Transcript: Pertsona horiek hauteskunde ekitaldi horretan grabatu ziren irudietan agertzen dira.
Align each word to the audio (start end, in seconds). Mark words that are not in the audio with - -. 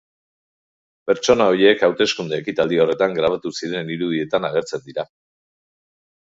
Pertsona 1.09 1.45
horiek 1.51 1.83
hauteskunde 1.87 2.39
ekitaldi 2.45 2.79
horretan 2.85 3.13
grabatu 3.19 3.53
ziren 3.61 3.93
irudietan 3.97 4.49
agertzen 4.51 4.85
dira. 4.89 5.07